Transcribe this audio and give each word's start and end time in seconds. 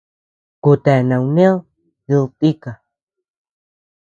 Kutea 0.63 1.01
nauné 1.09 1.45
did 2.07 2.25
tika. 2.39 2.71